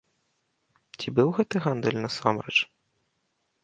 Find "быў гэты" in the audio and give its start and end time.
1.21-1.57